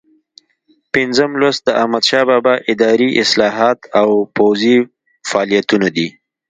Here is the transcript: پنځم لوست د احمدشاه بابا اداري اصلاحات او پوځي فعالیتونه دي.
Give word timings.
پنځم 0.93 1.31
لوست 1.41 1.61
د 1.65 1.69
احمدشاه 1.81 2.25
بابا 2.29 2.53
اداري 2.71 3.09
اصلاحات 3.23 3.79
او 3.99 4.09
پوځي 4.35 4.77
فعالیتونه 5.29 5.87
دي. 5.95 6.07